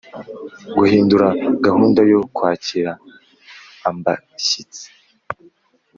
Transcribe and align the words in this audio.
guhindura 0.77 1.27
gahunda 1.65 2.01
yo 2.11 2.19
kwakira 2.35 2.91
ambashyitsi 3.89 4.85